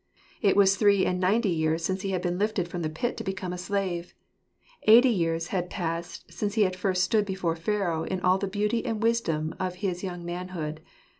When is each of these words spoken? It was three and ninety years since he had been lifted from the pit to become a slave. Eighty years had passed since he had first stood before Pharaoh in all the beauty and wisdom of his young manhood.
It 0.41 0.55
was 0.55 0.77
three 0.77 1.05
and 1.05 1.19
ninety 1.19 1.49
years 1.51 1.83
since 1.85 2.01
he 2.01 2.09
had 2.09 2.23
been 2.23 2.39
lifted 2.39 2.67
from 2.67 2.81
the 2.81 2.89
pit 2.89 3.17
to 3.17 3.23
become 3.23 3.53
a 3.53 3.57
slave. 3.59 4.15
Eighty 4.87 5.09
years 5.11 5.49
had 5.49 5.69
passed 5.69 6.33
since 6.33 6.55
he 6.55 6.63
had 6.63 6.75
first 6.75 7.03
stood 7.03 7.23
before 7.27 7.55
Pharaoh 7.55 8.03
in 8.05 8.19
all 8.21 8.39
the 8.39 8.47
beauty 8.47 8.83
and 8.83 9.03
wisdom 9.03 9.53
of 9.59 9.75
his 9.75 10.03
young 10.03 10.25
manhood. 10.25 10.81